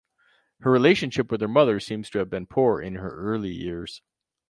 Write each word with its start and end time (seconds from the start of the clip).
Her 0.61 0.71
relationship 0.71 1.29
with 1.29 1.41
her 1.41 1.47
mother 1.47 1.79
seems 1.79 2.09
to 2.09 2.17
have 2.17 2.27
been 2.31 2.47
poor 2.47 2.81
in 2.81 2.95
her 2.95 3.11
early 3.15 3.51
years. 3.51 4.01